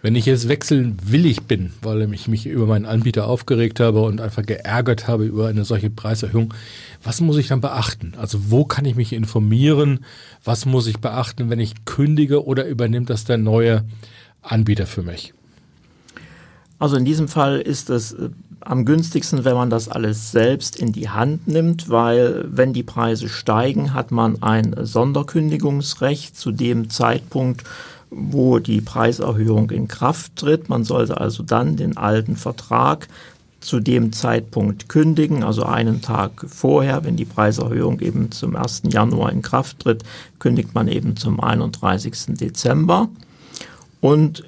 Wenn 0.06 0.16
ich 0.16 0.28
jetzt 0.28 0.48
wechseln 0.48 1.00
willig 1.04 1.46
bin, 1.46 1.74
weil 1.82 2.14
ich 2.14 2.28
mich 2.28 2.46
über 2.46 2.68
meinen 2.68 2.86
Anbieter 2.86 3.26
aufgeregt 3.28 3.80
habe 3.80 4.02
und 4.02 4.22
einfach 4.22 4.46
geärgert 4.46 5.08
habe 5.08 5.26
über 5.26 5.48
eine 5.48 5.66
solche 5.66 5.90
Preiserhöhung, 5.90 6.54
was 7.04 7.22
muss 7.22 7.38
ich 7.38 7.48
dann 7.48 7.60
beachten? 7.60 8.14
Also 8.16 8.52
wo 8.52 8.66
kann 8.66 8.86
ich 8.86 8.96
mich 8.96 9.14
informieren? 9.14 10.06
Was 10.44 10.68
muss 10.68 10.86
ich 10.86 11.00
beachten, 11.00 11.50
wenn 11.50 11.60
ich 11.60 11.86
kündige 11.86 12.46
oder 12.46 12.68
übernimmt 12.68 13.10
das 13.10 13.26
der 13.26 13.40
neue 13.40 13.84
Anbieter 14.44 14.86
für 14.86 15.02
mich? 15.02 15.34
Also 16.80 16.98
in 16.98 17.06
diesem 17.06 17.28
Fall 17.28 17.60
ist 17.60 17.90
es 17.90 18.14
äh, 18.14 18.30
am 18.60 18.86
günstigsten, 18.86 19.46
wenn 19.46 19.56
man 19.56 19.70
das 19.70 19.88
alles 19.88 20.32
selbst 20.32 20.76
in 20.76 20.92
die 20.92 21.10
Hand 21.10 21.48
nimmt, 21.48 21.90
weil 21.90 22.46
wenn 22.48 22.74
die 22.74 22.84
Preise 22.84 23.30
steigen, 23.30 23.94
hat 23.94 24.12
man 24.12 24.42
ein 24.42 24.76
Sonderkündigungsrecht 24.82 26.36
zu 26.36 26.52
dem 26.52 26.90
Zeitpunkt, 26.90 27.64
wo 28.10 28.60
die 28.60 28.82
Preiserhöhung 28.82 29.70
in 29.70 29.88
Kraft 29.88 30.36
tritt. 30.36 30.68
Man 30.70 30.84
sollte 30.84 31.20
also 31.20 31.44
dann 31.44 31.76
den 31.76 31.98
alten 31.98 32.36
Vertrag 32.36 33.08
zu 33.60 33.80
dem 33.80 34.14
Zeitpunkt 34.14 34.90
kündigen, 34.90 35.44
also 35.44 35.64
einen 35.64 36.02
Tag 36.02 36.46
vorher, 36.48 37.04
wenn 37.04 37.18
die 37.18 37.26
Preiserhöhung 37.26 38.00
eben 38.00 38.32
zum 38.32 38.56
1. 38.56 38.84
Januar 38.90 39.32
in 39.32 39.42
Kraft 39.42 39.80
tritt, 39.80 40.04
kündigt 40.40 40.76
man 40.76 40.88
eben 40.88 41.18
zum 41.18 41.40
31. 41.40 42.38
Dezember. 42.38 43.10
Und 44.02 44.44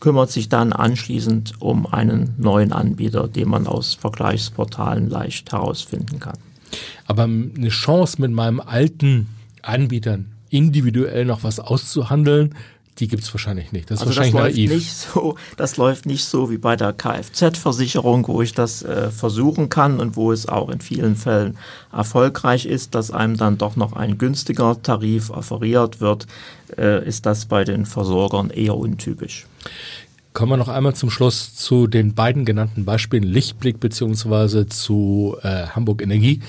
kümmert 0.00 0.30
sich 0.30 0.48
dann 0.48 0.72
anschließend 0.72 1.54
um 1.60 1.86
einen 1.86 2.34
neuen 2.38 2.72
Anbieter, 2.72 3.28
den 3.28 3.48
man 3.48 3.66
aus 3.66 3.94
Vergleichsportalen 3.94 5.08
leicht 5.08 5.52
herausfinden 5.52 6.18
kann. 6.18 6.38
Aber 7.06 7.24
eine 7.24 7.68
Chance 7.68 8.20
mit 8.20 8.32
meinem 8.32 8.60
alten 8.60 9.28
Anbietern 9.62 10.32
individuell 10.50 11.24
noch 11.24 11.42
was 11.44 11.60
auszuhandeln, 11.60 12.54
die 12.98 13.08
gibt 13.08 13.22
es 13.22 13.34
wahrscheinlich 13.34 13.72
nicht. 13.72 13.90
Das 13.90 14.00
ist 14.00 14.06
also 14.06 14.20
wahrscheinlich 14.20 14.34
das 14.34 14.42
läuft 14.42 14.56
naiv. 14.56 14.70
Nicht 14.70 14.92
so, 14.94 15.36
das 15.56 15.76
läuft 15.76 16.06
nicht 16.06 16.24
so 16.24 16.50
wie 16.50 16.58
bei 16.58 16.76
der 16.76 16.92
Kfz-Versicherung, 16.92 18.26
wo 18.28 18.42
ich 18.42 18.52
das 18.52 18.82
äh, 18.82 19.10
versuchen 19.10 19.68
kann 19.68 20.00
und 20.00 20.16
wo 20.16 20.32
es 20.32 20.48
auch 20.48 20.70
in 20.70 20.80
vielen 20.80 21.16
Fällen 21.16 21.58
erfolgreich 21.92 22.66
ist, 22.66 22.94
dass 22.94 23.10
einem 23.10 23.36
dann 23.36 23.58
doch 23.58 23.76
noch 23.76 23.92
ein 23.92 24.18
günstiger 24.18 24.80
Tarif 24.82 25.30
offeriert 25.30 26.00
wird, 26.00 26.26
äh, 26.76 27.06
ist 27.06 27.26
das 27.26 27.46
bei 27.46 27.64
den 27.64 27.86
Versorgern 27.86 28.50
eher 28.50 28.76
untypisch. 28.76 29.46
Kommen 30.32 30.52
wir 30.52 30.56
noch 30.58 30.68
einmal 30.68 30.94
zum 30.94 31.10
Schluss 31.10 31.54
zu 31.54 31.86
den 31.86 32.14
beiden 32.14 32.44
genannten 32.44 32.84
Beispielen, 32.84 33.24
Lichtblick 33.24 33.80
beziehungsweise 33.80 34.66
zu 34.66 35.36
äh, 35.42 35.68
Hamburg 35.68 36.02
Energie. 36.02 36.42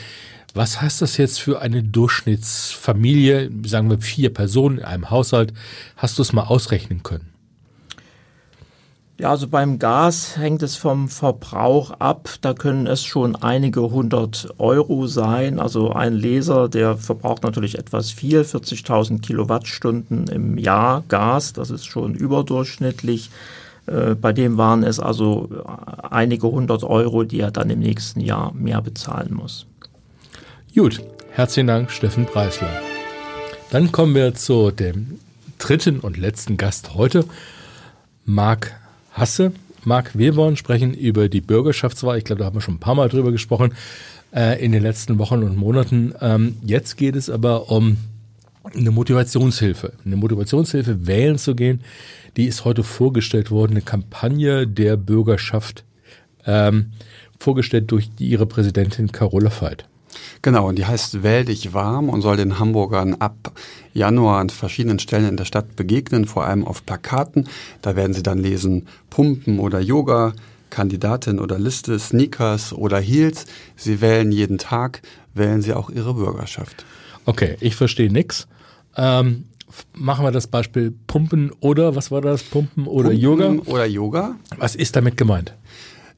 Was 0.58 0.82
heißt 0.82 1.04
das 1.04 1.18
jetzt 1.18 1.40
für 1.40 1.62
eine 1.62 1.84
Durchschnittsfamilie, 1.84 3.52
sagen 3.68 3.92
wir 3.92 4.00
vier 4.00 4.34
Personen 4.34 4.80
in 4.80 4.86
einem 4.86 5.12
Haushalt? 5.12 5.54
Hast 5.96 6.18
du 6.18 6.24
es 6.24 6.34
mal 6.34 6.46
ausrechnen 6.46 7.04
können? 7.04 7.30
Ja, 9.20 9.30
also 9.30 9.48
beim 9.48 9.78
Gas 9.78 10.36
hängt 10.36 10.64
es 10.64 10.76
vom 10.76 11.10
Verbrauch 11.10 11.92
ab. 11.92 12.30
Da 12.42 12.56
können 12.56 12.88
es 12.88 13.04
schon 13.04 13.36
einige 13.36 13.82
hundert 13.82 14.48
Euro 14.58 15.06
sein. 15.06 15.60
Also 15.60 15.92
ein 15.92 16.14
Laser, 16.14 16.70
der 16.70 16.98
verbraucht 16.98 17.44
natürlich 17.44 17.78
etwas 17.78 18.10
viel, 18.10 18.42
40.000 18.42 19.22
Kilowattstunden 19.22 20.26
im 20.26 20.58
Jahr 20.58 21.04
Gas. 21.08 21.54
Das 21.54 21.70
ist 21.70 21.86
schon 21.86 22.16
überdurchschnittlich. 22.16 23.30
Äh, 23.86 24.16
bei 24.16 24.34
dem 24.34 24.58
waren 24.58 24.82
es 24.82 25.00
also 25.00 25.50
einige 26.10 26.48
hundert 26.48 26.84
Euro, 26.84 27.26
die 27.26 27.42
er 27.42 27.52
dann 27.52 27.70
im 27.70 27.80
nächsten 27.80 28.22
Jahr 28.22 28.54
mehr 28.56 28.82
bezahlen 28.82 29.36
muss. 29.36 29.68
Gut, 30.77 31.01
herzlichen 31.31 31.65
Dank, 31.65 31.89
Steffen 31.89 32.27
Preisler. 32.27 32.69
Dann 33.72 33.91
kommen 33.91 34.13
wir 34.13 34.36
zu 34.36 34.69
dem 34.69 35.17
dritten 35.57 36.00
und 36.01 36.17
letzten 36.17 36.55
Gast 36.55 36.93
heute, 36.93 37.25
Marc 38.25 38.79
Hasse. 39.12 39.53
Marc, 39.86 40.15
wir 40.15 40.36
wollen 40.36 40.55
sprechen 40.55 40.93
über 40.93 41.29
die 41.29 41.41
Bürgerschaftswahl. 41.41 42.19
Ich 42.19 42.25
glaube, 42.25 42.41
da 42.41 42.46
haben 42.46 42.57
wir 42.57 42.62
schon 42.62 42.75
ein 42.75 42.79
paar 42.79 42.93
Mal 42.93 43.10
drüber 43.10 43.31
gesprochen 43.31 43.74
äh, 44.36 44.63
in 44.63 44.72
den 44.72 44.84
letzten 44.84 45.17
Wochen 45.17 45.41
und 45.41 45.57
Monaten. 45.57 46.13
Ähm, 46.22 46.57
jetzt 46.63 46.96
geht 46.96 47.15
es 47.15 47.27
aber 47.27 47.72
um 47.72 47.98
eine 48.75 48.91
Motivationshilfe. 48.91 49.93
Eine 50.05 50.15
Motivationshilfe, 50.15 51.07
wählen 51.07 51.39
zu 51.39 51.55
gehen, 51.55 51.81
die 52.36 52.46
ist 52.46 52.65
heute 52.65 52.84
vorgestellt 52.84 53.50
worden. 53.50 53.72
Eine 53.72 53.81
Kampagne 53.81 54.67
der 54.67 54.96
Bürgerschaft, 54.96 55.86
ähm, 56.46 56.91
vorgestellt 57.39 57.89
durch 57.89 58.12
ihre 58.19 58.46
Präsidentin 58.46 59.12
Carola 59.12 59.50
Veit. 59.50 59.87
Genau, 60.41 60.67
und 60.69 60.77
die 60.77 60.86
heißt 60.86 61.24
Wähl 61.24 61.46
dich 61.46 61.74
warm 61.74 62.10
und 62.10 62.22
soll 62.22 62.38
den 62.38 62.60
Hamburgern 62.60 63.15
ab 63.15 63.51
Januar 63.93 64.39
an 64.39 64.50
verschiedenen 64.50 65.00
Stellen 65.00 65.27
in 65.29 65.38
der 65.38 65.46
Stadt 65.46 65.75
begegnen, 65.75 66.25
vor 66.25 66.46
allem 66.46 66.65
auf 66.65 66.86
Plakaten. 66.86 67.48
Da 67.81 67.96
werden 67.96 68.13
sie 68.13 68.24
dann 68.24 68.39
lesen 68.39 68.88
Pumpen 69.10 69.60
oder 69.60 69.79
Yoga, 69.79 70.34
Kandidatin 70.69 71.39
oder 71.39 71.57
Liste, 71.57 71.98
Sneakers 71.98 72.74
oder 72.74 73.00
Heels. 73.00 73.46
Sie 73.75 74.01
wählen 74.01 74.31
jeden 74.31 74.57
Tag, 74.57 75.01
wählen 75.34 75.62
sie 75.62 75.74
auch 75.74 75.89
ihre 75.89 76.13
Bürgerschaft. 76.13 76.86
Okay, 77.25 77.57
ich 77.60 77.75
verstehe 77.75 78.12
nix. 78.12 78.48
Ähm, 78.96 79.46
machen 79.93 80.25
wir 80.25 80.31
das 80.31 80.48
Beispiel 80.48 80.93
Pumpen 81.07 81.51
oder, 81.60 81.96
was 81.96 82.12
war 82.12 82.22
das, 82.22 82.43
Pumpen 82.43 82.88
oder 82.88 83.10
Pumpen 83.10 83.22
Yoga? 83.22 83.50
Oder 83.65 83.86
Yoga. 83.86 84.36
Was 84.57 84.75
ist 84.75 84.96
damit 84.96 85.17
gemeint? 85.17 85.53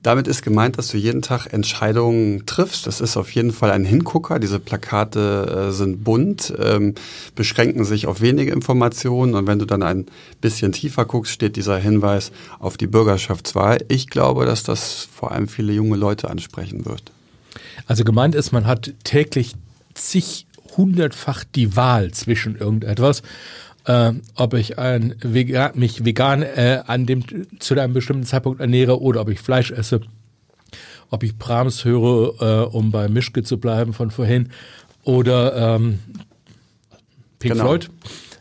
Damit 0.02 0.30
ist 0.30 0.44
gemeint, 0.44 0.78
dass 0.78 0.88
du 0.88 0.98
jeden 0.98 1.22
Tag 1.22 1.48
Entscheidungen 1.52 2.46
triffst. 2.46 2.88
Das 2.88 3.02
ist 3.02 3.18
auf 3.18 3.32
jeden 3.32 3.52
Fall 3.52 3.72
ein 3.72 3.84
Hingucker. 3.84 4.40
Diese 4.40 4.60
Plakate 4.60 5.68
äh, 5.68 5.72
sind 5.74 6.06
bunt, 6.06 6.54
ähm, 6.58 6.96
beschränken 7.36 7.84
sich 7.84 8.08
auf 8.08 8.22
wenige 8.22 8.54
Informationen. 8.54 9.36
Und 9.36 9.46
wenn 9.46 9.60
du 9.60 9.66
dann 9.66 9.84
ein 9.84 10.06
bisschen 10.40 10.72
tiefer 10.72 11.04
guckst, 11.04 11.34
steht 11.34 11.58
dieser 11.58 11.78
Hinweis 11.78 12.32
auf 12.60 12.78
die 12.78 12.88
Bürgerschaftswahl. 12.88 13.80
Ich 13.90 14.08
glaube, 14.08 14.46
dass 14.46 14.64
das 14.64 15.10
vor 15.14 15.34
allem 15.34 15.50
viele 15.50 15.74
junge 15.74 15.98
Leute 15.98 16.30
ansprechen 16.30 16.86
wird. 16.86 17.12
Also 17.86 18.06
gemeint 18.06 18.36
ist, 18.36 18.54
man 18.54 18.68
hat 18.68 18.94
täglich 19.04 19.56
zig 19.96 20.46
hundertfach 20.78 21.44
die 21.44 21.76
Wahl 21.76 22.12
zwischen 22.12 22.56
irgendetwas 22.56 23.22
äh, 23.90 24.14
ob 24.36 24.54
ich 24.54 24.78
ein 24.78 25.16
vegan, 25.20 25.72
mich 25.74 26.06
vegan 26.06 26.44
äh, 26.44 26.84
an 26.86 27.08
dem 27.08 27.24
zu 27.60 27.74
einem 27.74 27.94
bestimmten 27.94 28.24
Zeitpunkt 28.24 28.62
ernähre 28.62 29.02
oder 29.02 29.22
ob 29.22 29.30
ich 29.30 29.40
Fleisch 29.40 29.72
esse, 29.72 30.02
ob 31.10 31.24
ich 31.24 31.38
Brahms 31.38 31.86
höre, 31.86 32.40
äh, 32.40 32.68
um 32.68 32.92
bei 32.92 33.10
Mischke 33.10 33.42
zu 33.42 33.60
bleiben 33.60 33.94
von 33.94 34.12
vorhin, 34.12 34.50
oder 35.04 35.76
ähm, 35.76 36.00
Pink 37.40 37.54
genau. 37.54 37.66
Floyd. 37.66 37.90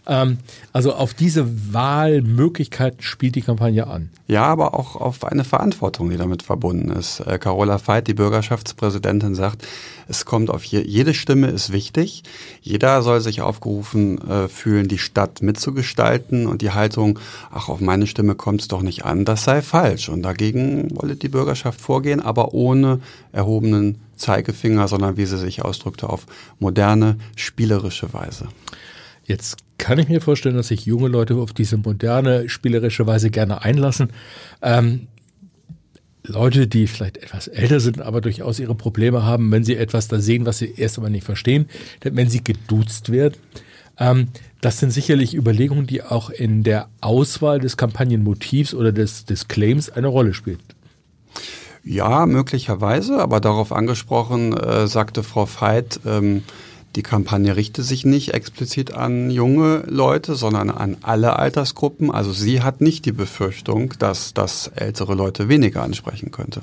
Ähm, 0.09 0.38
also 0.73 0.95
auf 0.95 1.12
diese 1.12 1.73
Wahlmöglichkeiten 1.73 3.03
spielt 3.03 3.35
die 3.35 3.43
Kampagne 3.43 3.87
an. 3.87 4.09
Ja, 4.27 4.45
aber 4.45 4.75
auch 4.75 4.97
auf 4.97 5.25
eine 5.25 5.45
Verantwortung, 5.45 6.09
die 6.09 6.17
damit 6.17 6.43
verbunden 6.43 6.91
ist. 6.91 7.21
Äh, 7.21 7.38
Carola 7.38 7.79
Veit, 7.87 8.09
die 8.09 8.15
Bürgerschaftspräsidentin, 8.15 9.35
sagt, 9.35 9.67
es 10.09 10.25
kommt 10.25 10.49
auf 10.49 10.65
je, 10.65 10.81
jede 10.81 11.12
Stimme 11.12 11.49
ist 11.49 11.73
wichtig. 11.73 12.23
Jeder 12.62 13.03
soll 13.03 13.21
sich 13.21 13.43
aufgerufen 13.43 14.19
äh, 14.27 14.49
fühlen, 14.49 14.88
die 14.88 14.99
Stadt 14.99 15.43
mitzugestalten 15.43 16.47
und 16.47 16.62
die 16.62 16.71
Haltung, 16.71 17.19
ach, 17.50 17.69
auf 17.69 17.81
meine 17.81 18.07
Stimme 18.07 18.35
kommt 18.35 18.62
es 18.62 18.69
doch 18.69 18.83
nicht 18.83 19.05
an, 19.05 19.27
das 19.27 19.45
sei 19.45 19.61
falsch. 19.61 20.09
Und 20.09 20.23
dagegen 20.23 20.88
wolle 20.97 21.17
die 21.17 21.29
Bürgerschaft 21.29 21.81
vorgehen, 21.81 22.21
aber 22.21 22.55
ohne 22.55 23.00
erhobenen 23.33 23.99
Zeigefinger, 24.17 24.88
sondern 24.88 25.19
wie 25.19 25.27
sie 25.27 25.38
sich 25.38 25.62
ausdrückte, 25.62 26.09
auf 26.09 26.27
moderne, 26.59 27.19
spielerische 27.37 28.12
Weise. 28.15 28.49
Jetzt 29.25 29.59
kann 29.78 29.99
ich 29.99 30.08
mir 30.08 30.20
vorstellen, 30.20 30.56
dass 30.56 30.68
sich 30.68 30.87
junge 30.87 31.08
Leute 31.08 31.37
auf 31.37 31.52
diese 31.52 31.76
moderne, 31.76 32.49
spielerische 32.49 33.06
Weise 33.06 33.30
gerne 33.30 33.62
einlassen. 33.62 34.11
Ähm, 34.61 35.06
Leute, 36.25 36.66
die 36.66 36.87
vielleicht 36.87 37.16
etwas 37.16 37.49
älter 37.49 37.80
sind, 37.80 38.00
aber 38.00 38.20
durchaus 38.20 38.58
ihre 38.58 38.75
Probleme 38.75 39.25
haben, 39.25 39.50
wenn 39.50 39.64
sie 39.64 39.76
etwas 39.76 40.08
da 40.08 40.20
sehen, 40.20 40.44
was 40.44 40.58
sie 40.58 40.75
erst 40.76 40.99
einmal 40.99 41.11
nicht 41.11 41.25
verstehen, 41.25 41.68
wenn 42.02 42.28
sie 42.28 42.44
geduzt 42.44 43.11
werden. 43.11 43.35
Ähm, 43.99 44.28
das 44.61 44.78
sind 44.78 44.90
sicherlich 44.90 45.35
Überlegungen, 45.35 45.87
die 45.87 46.02
auch 46.02 46.30
in 46.30 46.64
der 46.64 46.88
Auswahl 47.00 47.61
des 47.61 47.76
Kampagnenmotivs 47.76 48.75
oder 48.75 48.92
des, 48.92 49.25
des 49.25 49.49
Claims 49.49 49.88
eine 49.88 50.08
Rolle 50.08 50.35
spielen. 50.35 50.58
Ja, 51.85 52.26
möglicherweise, 52.26 53.18
aber 53.18 53.40
darauf 53.40 53.73
angesprochen 53.73 54.54
äh, 54.54 54.87
sagte 54.88 55.23
Frau 55.23 55.47
Veit, 55.47 56.00
ähm, 56.04 56.42
die 56.97 57.02
Kampagne 57.02 57.54
richte 57.54 57.83
sich 57.83 58.04
nicht 58.04 58.35
explizit 58.35 58.92
an 58.92 59.30
junge 59.30 59.85
Leute, 59.87 60.35
sondern 60.35 60.71
an 60.71 60.97
alle 61.02 61.38
Altersgruppen. 61.38 62.11
Also 62.11 62.33
sie 62.33 62.62
hat 62.62 62.80
nicht 62.80 63.04
die 63.04 63.12
Befürchtung, 63.12 63.95
dass 63.99 64.35
das 64.35 64.68
ältere 64.68 65.14
Leute 65.14 65.49
weniger 65.49 65.83
ansprechen 65.83 66.30
könnte. 66.30 66.62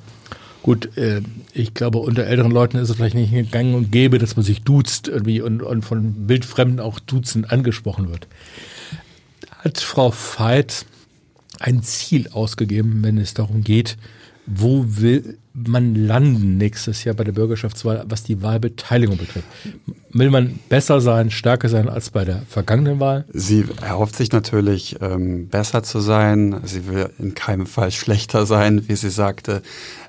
Gut, 0.63 0.97
äh, 0.97 1.21
ich 1.53 1.75
glaube, 1.75 1.99
unter 1.99 2.25
älteren 2.25 2.51
Leuten 2.51 2.77
ist 2.77 2.89
es 2.89 2.95
vielleicht 2.95 3.15
nicht 3.15 3.51
gang 3.51 3.75
und 3.75 3.91
gäbe, 3.91 4.17
dass 4.17 4.35
man 4.35 4.43
sich 4.43 4.63
duzt 4.63 5.07
irgendwie 5.07 5.39
und, 5.41 5.61
und 5.61 5.83
von 5.83 6.27
Wildfremden 6.27 6.79
auch 6.79 6.99
duzen 6.99 7.45
angesprochen 7.45 8.09
wird. 8.09 8.27
Hat 9.59 9.77
Frau 9.77 10.11
Veit 10.11 10.87
ein 11.59 11.83
Ziel 11.83 12.29
ausgegeben, 12.29 13.03
wenn 13.03 13.19
es 13.19 13.35
darum 13.35 13.63
geht, 13.63 13.97
wo 14.47 14.85
will 14.87 15.37
man 15.55 15.95
landen 15.95 16.57
nächstes 16.57 17.03
Jahr 17.05 17.15
bei 17.15 17.23
der 17.23 17.31
Bürgerschaftswahl, 17.31 18.03
was 18.07 18.23
die 18.23 18.41
Wahlbeteiligung 18.41 19.17
betrifft? 19.17 19.47
Will 20.11 20.29
man 20.29 20.59
besser 20.69 20.99
sein, 21.01 21.31
stärker 21.31 21.69
sein 21.69 21.87
als 21.87 22.09
bei 22.09 22.25
der 22.25 22.41
vergangenen 22.47 22.99
Wahl? 22.99 23.25
Sie 23.31 23.65
erhofft 23.81 24.15
sich 24.15 24.31
natürlich, 24.31 24.97
ähm, 25.01 25.47
besser 25.47 25.83
zu 25.83 25.99
sein. 25.99 26.61
Sie 26.63 26.87
will 26.87 27.09
in 27.19 27.35
keinem 27.35 27.65
Fall 27.65 27.91
schlechter 27.93 28.45
sein, 28.45 28.87
wie 28.87 28.95
sie 28.95 29.09
sagte. 29.09 29.61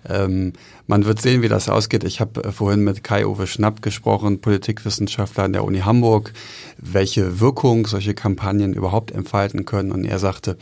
Ähm, 0.08 0.52
man 0.86 1.04
wird 1.04 1.20
sehen, 1.20 1.42
wie 1.42 1.48
das 1.48 1.68
ausgeht. 1.68 2.04
Ich 2.04 2.20
habe 2.20 2.44
äh, 2.44 2.52
vorhin 2.52 2.84
mit 2.84 3.02
Kai-Uwe 3.02 3.46
Schnapp 3.46 3.82
gesprochen, 3.82 4.40
Politikwissenschaftler 4.40 5.44
an 5.44 5.52
der 5.52 5.64
Uni 5.64 5.80
Hamburg, 5.80 6.32
welche 6.78 7.40
Wirkung 7.40 7.86
solche 7.86 8.14
Kampagnen 8.14 8.72
überhaupt 8.72 9.10
entfalten 9.10 9.64
können. 9.64 9.92
Und 9.92 10.04
er 10.04 10.18
sagte, 10.18 10.56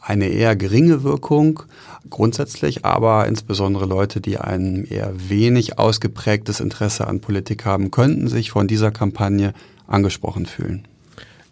eine 0.00 0.28
eher 0.28 0.56
geringe 0.56 1.02
Wirkung 1.02 1.62
grundsätzlich, 2.08 2.84
aber 2.84 3.26
insbesondere 3.26 3.86
Leute, 3.86 4.20
die 4.20 4.38
ein 4.38 4.84
eher 4.84 5.12
wenig 5.28 5.78
ausgeprägtes 5.78 6.60
Interesse 6.60 7.06
an 7.06 7.20
Politik 7.20 7.64
haben, 7.64 7.90
könnten 7.90 8.28
sich 8.28 8.50
von 8.50 8.66
dieser 8.66 8.90
Kampagne 8.90 9.52
angesprochen 9.86 10.46
fühlen. 10.46 10.86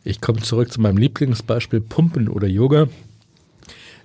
Ich 0.04 0.20
komme 0.20 0.40
zurück 0.40 0.72
zu 0.72 0.80
meinem 0.80 0.96
Lieblingsbeispiel 0.96 1.80
Pumpen 1.80 2.28
oder 2.28 2.46
Yoga. 2.46 2.88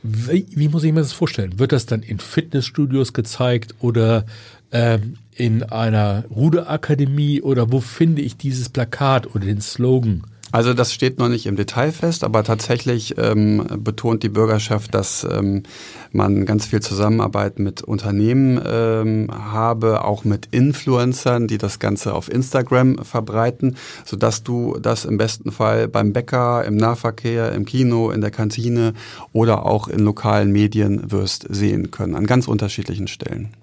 Wie, 0.04 0.46
wie, 0.50 0.68
muss 0.68 0.84
ich 0.84 0.92
mir 0.92 1.00
das 1.00 1.14
vorstellen? 1.14 1.60
Wird 1.60 1.72
das 1.72 1.86
dann 1.86 2.04
in 2.04 2.20
Fitnessstudios 2.20 3.14
gezeigt 3.14 3.76
oder 3.80 4.26
äh, 4.72 5.00
in 5.36 5.64
einer 5.64 6.26
Ruderakademie 6.30 7.42
oder 7.42 7.72
wo 7.72 7.80
finde 7.80 8.22
ich 8.22 8.36
dieses 8.36 8.68
Plakat 8.68 9.34
oder 9.34 9.46
den 9.46 9.62
Slogan? 9.62 10.24
Also 10.54 10.76
das 10.76 10.94
steht 10.94 11.18
noch 11.18 11.30
nicht 11.30 11.48
im 11.48 11.56
Detail 11.56 11.92
fest, 11.92 12.24
aber 12.24 12.44
tatsächlich 12.44 13.16
ähm, 13.18 13.66
betont 13.80 14.22
die 14.22 14.30
Bürgerschaft, 14.30 14.94
dass 14.94 15.24
ähm, 15.24 15.64
man 16.12 16.46
ganz 16.46 16.68
viel 16.68 16.80
Zusammenarbeit 16.80 17.58
mit 17.58 17.82
Unternehmen 17.82 18.62
ähm, 18.64 19.30
habe, 19.32 20.06
auch 20.06 20.26
mit 20.26 20.50
Influencern, 20.52 21.48
die 21.48 21.58
das 21.58 21.80
Ganze 21.80 22.14
auf 22.14 22.32
Instagram 22.32 23.00
verbreiten, 23.04 23.78
sodass 24.06 24.44
du 24.44 24.78
das 24.80 25.06
im 25.06 25.18
besten 25.18 25.52
Fall 25.52 25.88
beim 25.88 26.14
Bäcker, 26.14 26.64
im 26.66 26.78
Nahverkehr, 26.78 27.52
im 27.54 27.66
Kino, 27.66 28.12
in 28.12 28.22
der 28.22 28.30
Kantine 28.30 28.94
oder 29.32 29.66
auch 29.66 29.88
in 29.88 30.02
lokalen 30.02 30.52
Medien 30.52 31.12
wirst 31.12 31.48
sehen 31.50 31.90
können, 31.90 32.14
an 32.14 32.28
ganz 32.28 32.48
unterschiedlichen 32.48 33.08
Stellen. 33.08 33.56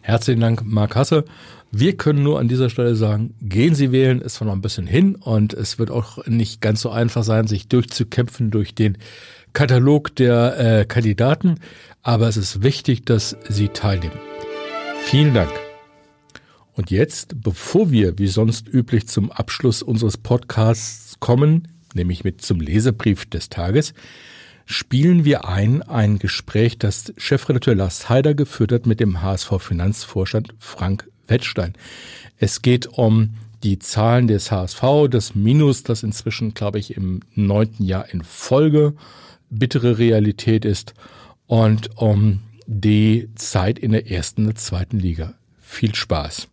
Herzlichen 0.00 0.40
Dank, 0.40 0.62
Marc 0.64 0.96
Hasse. 0.96 1.24
Wir 1.76 1.96
können 1.96 2.22
nur 2.22 2.38
an 2.38 2.46
dieser 2.46 2.70
Stelle 2.70 2.94
sagen, 2.94 3.34
gehen 3.42 3.74
Sie 3.74 3.90
wählen, 3.90 4.20
ist 4.20 4.40
noch 4.40 4.52
ein 4.52 4.60
bisschen 4.60 4.86
hin 4.86 5.16
und 5.16 5.54
es 5.54 5.76
wird 5.76 5.90
auch 5.90 6.24
nicht 6.24 6.60
ganz 6.60 6.80
so 6.80 6.90
einfach 6.90 7.24
sein, 7.24 7.48
sich 7.48 7.66
durchzukämpfen 7.66 8.52
durch 8.52 8.76
den 8.76 8.96
Katalog 9.54 10.14
der 10.14 10.56
äh, 10.56 10.84
Kandidaten. 10.84 11.56
Aber 12.00 12.28
es 12.28 12.36
ist 12.36 12.62
wichtig, 12.62 13.04
dass 13.06 13.36
Sie 13.48 13.70
teilnehmen. 13.70 14.20
Vielen 15.00 15.34
Dank. 15.34 15.50
Und 16.74 16.92
jetzt, 16.92 17.42
bevor 17.42 17.90
wir 17.90 18.20
wie 18.20 18.28
sonst 18.28 18.68
üblich 18.68 19.08
zum 19.08 19.32
Abschluss 19.32 19.82
unseres 19.82 20.16
Podcasts 20.16 21.16
kommen, 21.18 21.66
nämlich 21.92 22.22
mit 22.22 22.40
zum 22.40 22.60
Lesebrief 22.60 23.26
des 23.26 23.48
Tages, 23.48 23.94
spielen 24.64 25.24
wir 25.24 25.48
ein 25.48 25.82
ein 25.82 26.20
Gespräch, 26.20 26.78
das 26.78 27.12
Chefredakteur 27.16 27.74
Lars 27.74 28.08
Heider 28.08 28.34
geführt 28.34 28.70
hat 28.70 28.86
mit 28.86 29.00
dem 29.00 29.22
HSV 29.22 29.54
Finanzvorstand 29.58 30.54
Frank 30.60 31.08
Wettstein. 31.28 31.74
Es 32.38 32.62
geht 32.62 32.86
um 32.86 33.34
die 33.62 33.78
Zahlen 33.78 34.26
des 34.26 34.50
HSV, 34.50 35.08
das 35.10 35.34
Minus, 35.34 35.82
das 35.82 36.02
inzwischen, 36.02 36.54
glaube 36.54 36.78
ich, 36.78 36.96
im 36.96 37.20
neunten 37.34 37.84
Jahr 37.84 38.08
in 38.10 38.22
Folge 38.22 38.94
bittere 39.50 39.98
Realität 39.98 40.64
ist 40.64 40.94
und 41.46 41.96
um 41.96 42.40
die 42.66 43.28
Zeit 43.34 43.78
in 43.78 43.92
der 43.92 44.10
ersten 44.10 44.46
und 44.46 44.58
zweiten 44.58 44.98
Liga. 44.98 45.34
Viel 45.60 45.94
Spaß. 45.94 46.48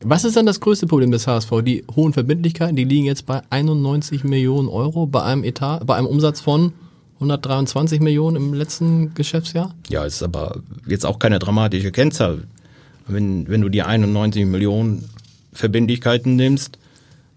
Was 0.00 0.24
ist 0.24 0.36
dann 0.36 0.46
das 0.46 0.60
größte 0.60 0.86
Problem 0.86 1.10
des 1.10 1.26
HSV? 1.26 1.50
Die 1.62 1.84
hohen 1.94 2.12
Verbindlichkeiten, 2.12 2.76
die 2.76 2.84
liegen 2.84 3.04
jetzt 3.04 3.26
bei 3.26 3.42
91 3.50 4.22
Millionen 4.24 4.68
Euro 4.68 5.06
bei 5.06 5.22
einem 5.22 5.42
Etat, 5.42 5.84
bei 5.84 5.96
einem 5.96 6.06
Umsatz 6.06 6.40
von 6.40 6.72
123 7.14 8.00
Millionen 8.00 8.36
im 8.36 8.54
letzten 8.54 9.12
Geschäftsjahr? 9.14 9.74
Ja, 9.88 10.04
ist 10.04 10.22
aber 10.22 10.60
jetzt 10.86 11.04
auch 11.04 11.18
keine 11.18 11.40
dramatische 11.40 11.90
Kennzahl. 11.90 12.44
Wenn, 13.08 13.48
wenn 13.48 13.60
du 13.60 13.68
die 13.68 13.82
91 13.82 14.46
Millionen 14.46 15.08
Verbindlichkeiten 15.52 16.36
nimmst, 16.36 16.78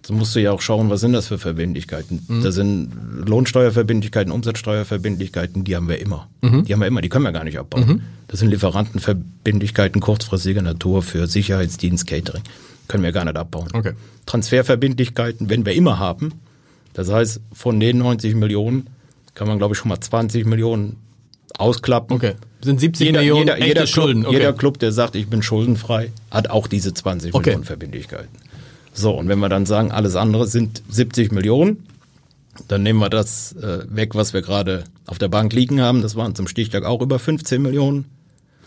dann 0.08 0.18
musst 0.18 0.36
du 0.36 0.42
ja 0.42 0.52
auch 0.52 0.62
schauen, 0.62 0.90
was 0.90 1.02
sind 1.02 1.14
das 1.14 1.28
für 1.28 1.38
Verbindlichkeiten. 1.38 2.26
Mhm. 2.28 2.44
Da 2.44 2.52
sind 2.52 2.92
Lohnsteuerverbindlichkeiten, 3.26 4.32
Umsatzsteuerverbindlichkeiten, 4.32 5.64
die 5.64 5.76
haben 5.76 5.88
wir 5.88 6.00
immer. 6.00 6.28
Mhm. 6.42 6.66
Die 6.66 6.74
haben 6.74 6.80
wir 6.80 6.88
immer, 6.88 7.02
die 7.02 7.10
können 7.10 7.24
wir 7.24 7.32
gar 7.32 7.44
nicht 7.44 7.60
abbauen. 7.60 7.88
Mhm. 7.88 8.02
Das 8.28 8.40
sind 8.40 8.50
Lieferantenverbindlichkeiten 8.50 10.02
kurzfristiger 10.02 10.62
Natur 10.62 11.04
für 11.04 11.28
Sicherheitsdienst, 11.28 12.08
Catering. 12.08 12.44
Können 12.88 13.04
wir 13.04 13.12
gar 13.12 13.26
nicht 13.26 13.38
abbauen. 13.38 13.70
Okay. 13.74 13.94
Transferverbindlichkeiten, 14.26 15.50
wenn 15.50 15.66
wir 15.66 15.74
immer 15.74 16.00
haben. 16.00 16.34
Das 16.94 17.10
heißt, 17.10 17.40
von 17.54 17.80
den 17.80 18.00
90 18.00 18.36
Millionen 18.36 18.88
kann 19.36 19.48
man, 19.48 19.60
glaube 19.60 19.76
ich, 19.76 19.80
schon 19.80 19.90
mal 19.90 20.00
20 20.00 20.46
Millionen 20.46 20.98
ausklappen. 21.60 22.16
Okay. 22.16 22.34
Sind 22.62 22.80
70 22.80 23.08
jeder, 23.08 23.20
Millionen 23.20 23.48
jeder, 23.48 23.66
jeder 23.66 23.88
Schulden. 23.88 24.26
Okay. 24.26 24.38
Jeder 24.38 24.54
Club, 24.54 24.80
der 24.80 24.92
sagt, 24.92 25.16
ich 25.16 25.28
bin 25.28 25.42
schuldenfrei, 25.42 26.12
hat 26.30 26.50
auch 26.50 26.68
diese 26.68 26.94
20 26.94 27.34
okay. 27.34 27.50
Millionen 27.50 27.66
Verbindlichkeiten. 27.66 28.30
So, 28.94 29.12
und 29.12 29.28
wenn 29.30 29.40
wir 29.40 29.50
dann 29.50 29.66
sagen, 29.66 29.92
alles 29.92 30.16
andere 30.16 30.48
sind 30.48 30.84
70 30.90 31.32
Millionen, 31.32 31.88
dann 32.68 32.84
nehmen 32.84 33.00
wir 33.00 33.10
das 33.10 33.54
äh, 33.54 33.80
weg, 33.90 34.16
was 34.16 34.34
wir 34.34 34.42
gerade 34.42 34.84
auf 35.08 35.18
der 35.18 35.30
Bank 35.30 35.54
liegen 35.54 35.82
haben. 35.82 36.02
Das 36.02 36.16
waren 36.16 36.36
zum 36.36 36.48
Stichtag 36.48 36.84
auch 36.84 37.02
über 37.02 37.18
15 37.18 37.62
Millionen. 37.62 38.06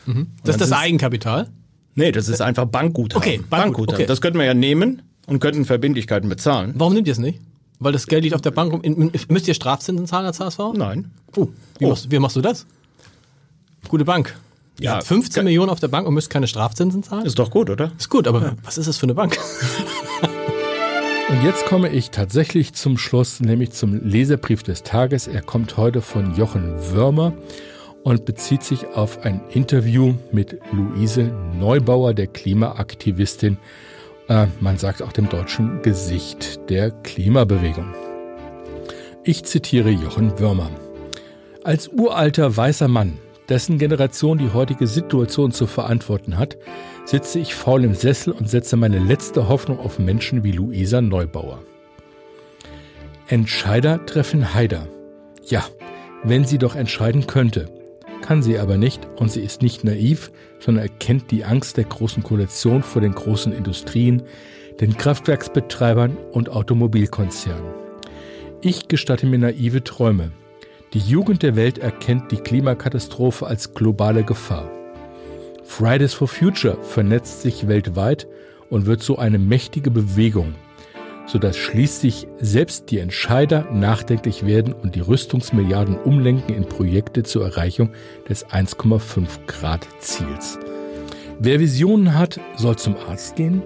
Mhm. 0.07 0.29
Das 0.43 0.57
ist 0.57 0.61
das 0.61 0.73
Eigenkapital? 0.73 1.49
Nee, 1.95 2.11
das 2.11 2.29
ist 2.29 2.41
einfach 2.41 2.65
Bankguthaben. 2.65 3.23
Okay, 3.23 3.37
Bankgut, 3.37 3.51
Bankguthaben. 3.51 3.95
Okay. 3.97 4.07
Das 4.07 4.21
könnten 4.21 4.39
wir 4.39 4.47
ja 4.47 4.55
nehmen 4.55 5.03
und 5.27 5.41
könnten 5.41 5.65
Verbindlichkeiten 5.65 6.29
bezahlen. 6.29 6.73
Warum 6.77 6.95
nimmt 6.95 7.07
ihr 7.07 7.13
es 7.13 7.19
nicht? 7.19 7.41
Weil 7.81 7.93
das 7.93 8.07
Geld 8.07 8.23
liegt 8.25 8.35
auf 8.35 8.41
der 8.41 8.51
Bank 8.51 8.73
rum. 8.73 9.11
Müsst 9.29 9.49
ihr 9.49 9.55
Strafzinsen 9.55 10.07
zahlen 10.07 10.27
als 10.27 10.41
HSV? 10.41 10.59
Nein. 10.75 11.11
Oh, 11.37 11.49
wie, 11.79 11.87
oh. 11.87 11.89
Machst, 11.91 12.11
wie 12.11 12.19
machst 12.19 12.37
du 12.37 12.41
das? 12.41 12.67
Gute 13.89 14.05
Bank. 14.05 14.37
Ja, 14.81 15.01
15 15.01 15.45
Millionen 15.45 15.71
auf 15.71 15.81
der 15.81 15.89
Bank 15.89 16.07
und 16.07 16.15
müsst 16.15 16.31
keine 16.31 16.49
Strafzinsen 16.49 17.03
zahlen? 17.03 17.27
Ist 17.27 17.39
doch 17.39 17.51
gut, 17.51 17.71
oder? 17.71 17.93
Ist 17.97 18.11
gut, 18.11 18.27
aber 18.27 18.43
ja. 18.43 18.53
was 18.65 18.79
ist 18.79 18.89
das 18.89 18.97
für 18.97 19.05
eine 19.05 19.15
Bank? 19.15 19.39
Und 21.27 21.43
jetzt 21.43 21.65
komme 21.65 21.89
ich 21.89 22.11
tatsächlich 22.11 22.75
zum 22.75 22.99
Schluss, 22.99 23.41
nämlich 23.41 23.73
zum 23.73 24.07
Leserbrief 24.07 24.63
des 24.63 24.83
Tages. 24.83 25.27
Er 25.27 25.41
kommt 25.41 25.79
heute 25.79 26.03
von 26.03 26.37
Jochen 26.37 26.75
Wörmer 26.93 27.33
und 28.03 28.27
bezieht 28.27 28.63
sich 28.63 28.87
auf 28.89 29.25
ein 29.25 29.41
Interview 29.51 30.15
mit 30.33 30.61
Luise 30.71 31.33
Neubauer, 31.59 32.13
der 32.13 32.27
Klimaaktivistin. 32.27 33.57
Äh, 34.29 34.47
man 34.61 34.79
sagt 34.79 35.03
auch 35.03 35.13
dem 35.13 35.29
deutschen 35.29 35.83
Gesicht 35.83 36.71
der 36.71 36.91
Klimabewegung. 36.91 37.95
Ich 39.23 39.45
zitiere 39.45 39.91
Jochen 39.91 40.39
Wörmer. 40.39 40.71
Als 41.63 41.89
uralter 41.89 42.57
weißer 42.57 42.89
Mann 42.89 43.19
dessen 43.49 43.79
Generation 43.79 44.39
die 44.39 44.53
heutige 44.53 44.87
Situation 44.87 45.53
zu 45.53 45.67
verantworten 45.67 46.39
hat, 46.39 46.57
sitze 47.05 47.39
ich 47.39 47.55
faul 47.55 47.85
im 47.85 47.95
Sessel 47.95 48.33
und 48.33 48.49
setze 48.49 48.77
meine 48.77 48.99
letzte 48.99 49.49
Hoffnung 49.49 49.79
auf 49.79 49.99
Menschen 49.99 50.45
wie 50.45 50.53
Luisa 50.53 51.01
Neubauer. 51.01 51.63
Entscheider 53.29 54.05
treffen 54.07 54.55
Heider. 54.55 54.89
Ja, 55.43 55.65
wenn 56.23 56.45
sie 56.45 56.59
doch 56.59 56.75
entscheiden 56.75 57.27
könnte. 57.27 57.69
Kann 58.25 58.43
sie 58.43 58.59
aber 58.59 58.79
nicht 58.79 59.07
und 59.17 59.31
sie 59.31 59.43
ist 59.43 59.61
nicht 59.61 59.85
naiv, 59.85 60.33
sondern 60.59 60.85
erkennt 60.85 61.31
die 61.31 61.45
Angst 61.45 61.77
der 61.77 61.85
großen 61.85 62.23
Koalition 62.23 62.83
vor 62.83 63.03
den 63.03 63.15
großen 63.15 63.53
Industrien, 63.53 64.23
den 64.81 64.97
Kraftwerksbetreibern 64.97 66.17
und 66.33 66.49
Automobilkonzernen. 66.49 67.75
Ich 68.63 68.89
gestatte 68.89 69.27
mir 69.27 69.37
naive 69.37 69.85
Träume, 69.85 70.33
die 70.95 71.01
Jugend 71.01 71.43
der 71.43 71.55
Welt 71.55 71.77
erkennt 71.77 72.33
die 72.33 72.39
Klimakatastrophe 72.39 73.47
als 73.47 73.75
globale 73.75 74.25
Gefahr. 74.25 74.71
Fridays 75.63 76.15
for 76.15 76.27
Future 76.27 76.79
vernetzt 76.81 77.43
sich 77.43 77.69
weltweit 77.69 78.27
und 78.71 78.87
wird 78.87 79.03
so 79.03 79.19
eine 79.19 79.39
mächtige 79.39 79.91
Bewegung, 79.91 80.55
sodass 81.27 81.57
schließlich 81.57 82.27
selbst 82.41 82.91
die 82.91 82.99
Entscheider 82.99 83.67
nachdenklich 83.73 84.47
werden 84.47 84.73
und 84.73 84.95
die 84.95 85.01
Rüstungsmilliarden 85.01 85.97
umlenken 85.97 86.55
in 86.55 86.69
Projekte 86.69 87.23
zur 87.23 87.45
Erreichung 87.45 87.91
des 88.29 88.47
1,5 88.47 89.47
Grad 89.47 89.87
Ziels. 90.01 90.59
Wer 91.39 91.61
Visionen 91.61 92.15
hat, 92.15 92.41
soll 92.57 92.77
zum 92.77 92.97
Arzt 93.09 93.37
gehen. 93.37 93.63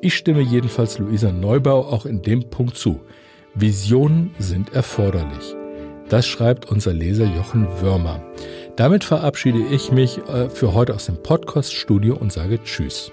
Ich 0.00 0.14
stimme 0.16 0.40
jedenfalls 0.40 0.98
Luisa 0.98 1.32
Neubau 1.32 1.86
auch 1.86 2.06
in 2.06 2.22
dem 2.22 2.50
Punkt 2.50 2.76
zu. 2.76 3.00
Visionen 3.54 4.34
sind 4.38 4.72
erforderlich. 4.72 5.54
Das 6.08 6.26
schreibt 6.26 6.70
unser 6.70 6.92
Leser 6.92 7.24
Jochen 7.24 7.66
Würmer. 7.80 8.22
Damit 8.76 9.04
verabschiede 9.04 9.60
ich 9.70 9.92
mich 9.92 10.18
äh, 10.28 10.48
für 10.48 10.74
heute 10.74 10.94
aus 10.94 11.06
dem 11.06 11.22
Podcast-Studio 11.22 12.16
und 12.16 12.32
sage 12.32 12.62
Tschüss. 12.62 13.12